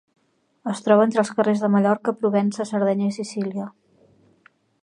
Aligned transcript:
Es 0.71 0.79
troba 0.85 1.03
entre 1.07 1.21
els 1.23 1.29
carrers 1.39 1.61
de 1.65 1.69
Mallorca, 1.75 2.15
Provença, 2.23 2.69
Sardenya 2.73 3.13
i 3.13 3.17
Sicília. 3.21 3.71